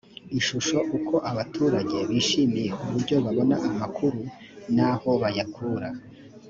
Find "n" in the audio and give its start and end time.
4.75-4.77